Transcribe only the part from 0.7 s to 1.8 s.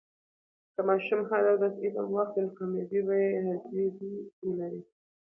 که ماشوم هر ورځ